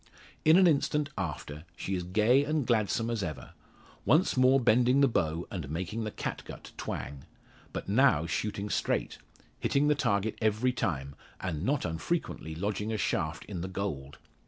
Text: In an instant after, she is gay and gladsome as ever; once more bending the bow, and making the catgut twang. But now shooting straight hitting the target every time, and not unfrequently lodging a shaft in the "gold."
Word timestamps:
In 0.43 0.57
an 0.57 0.65
instant 0.65 1.09
after, 1.15 1.63
she 1.77 1.93
is 1.93 2.01
gay 2.01 2.43
and 2.43 2.65
gladsome 2.65 3.11
as 3.11 3.21
ever; 3.21 3.53
once 4.03 4.35
more 4.35 4.59
bending 4.59 5.01
the 5.01 5.07
bow, 5.07 5.47
and 5.51 5.69
making 5.69 6.05
the 6.05 6.09
catgut 6.11 6.71
twang. 6.75 7.23
But 7.71 7.87
now 7.87 8.25
shooting 8.25 8.71
straight 8.71 9.19
hitting 9.59 9.89
the 9.89 9.93
target 9.93 10.39
every 10.41 10.73
time, 10.73 11.13
and 11.39 11.61
not 11.61 11.85
unfrequently 11.85 12.55
lodging 12.55 12.91
a 12.91 12.97
shaft 12.97 13.45
in 13.45 13.61
the 13.61 13.67
"gold." 13.67 14.17